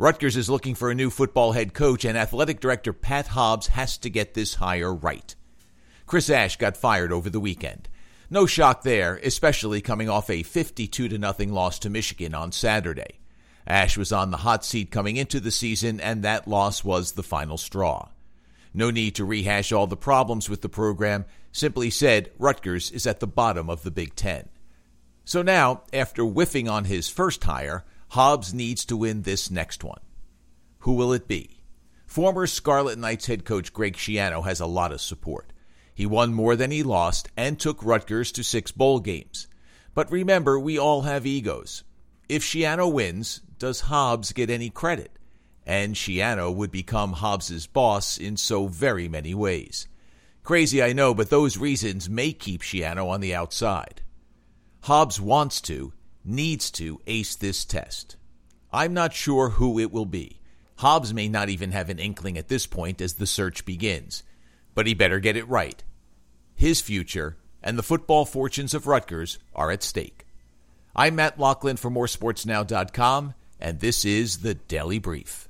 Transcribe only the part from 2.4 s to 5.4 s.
director Pat Hobbs has to get this hire right.